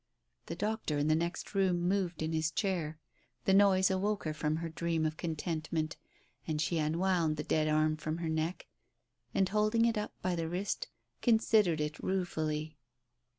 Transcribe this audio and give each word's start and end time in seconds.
."The 0.47 0.55
doctor 0.55 0.97
in 0.97 1.09
the 1.09 1.15
next 1.15 1.53
room 1.53 1.87
moved 1.87 2.23
in 2.23 2.33
his 2.33 2.49
chair. 2.49 2.97
The 3.45 3.53
noise 3.53 3.91
awoke 3.91 4.23
her 4.23 4.33
from 4.33 4.55
her 4.55 4.67
dream 4.69 5.05
of 5.05 5.15
contentment, 5.15 5.95
and 6.47 6.59
she 6.59 6.79
unwound 6.79 7.37
the 7.37 7.43
dead 7.43 7.67
arm 7.67 7.97
from 7.97 8.17
her 8.17 8.27
neck, 8.29 8.65
and, 9.35 9.47
holding 9.47 9.85
it 9.85 9.99
up 9.99 10.15
by 10.23 10.35
the 10.35 10.49
wrist, 10.49 10.87
considered 11.21 11.79
it 11.79 11.99
ruefully. 11.99 12.77